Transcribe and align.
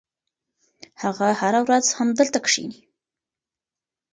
هغه 1.01 1.27
هره 1.41 1.59
ورځ 1.65 1.85
همدلته 1.97 2.39
کښېني. 2.45 2.79